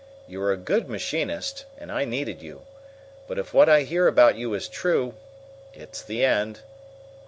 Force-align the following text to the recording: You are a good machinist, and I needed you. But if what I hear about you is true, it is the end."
You 0.27 0.41
are 0.41 0.51
a 0.51 0.57
good 0.57 0.89
machinist, 0.89 1.65
and 1.77 1.91
I 1.91 2.05
needed 2.05 2.41
you. 2.41 2.63
But 3.27 3.37
if 3.37 3.53
what 3.53 3.69
I 3.69 3.83
hear 3.83 4.07
about 4.07 4.35
you 4.35 4.55
is 4.55 4.67
true, 4.67 5.13
it 5.75 5.89
is 5.93 6.01
the 6.01 6.25
end." 6.25 6.61